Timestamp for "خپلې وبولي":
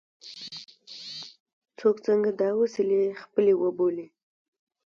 3.23-4.07